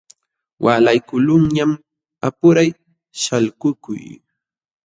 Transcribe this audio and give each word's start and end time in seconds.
Waalaykuqlunñam 0.63 1.71
apuray 2.27 2.69
shalkukuy. 3.21 4.01